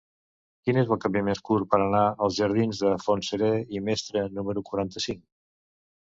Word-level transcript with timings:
Quin 0.67 0.77
és 0.81 0.87
el 0.93 0.99
camí 1.01 1.21
més 1.25 1.41
curt 1.49 1.67
per 1.73 1.79
anar 1.83 2.01
als 2.27 2.35
jardins 2.39 2.79
de 2.85 2.93
Fontserè 3.03 3.51
i 3.79 3.83
Mestre 3.89 4.23
número 4.39 4.65
quaranta-cinc? 4.71 5.21